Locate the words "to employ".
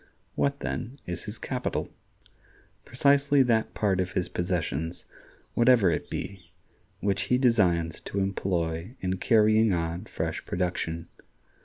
7.99-8.95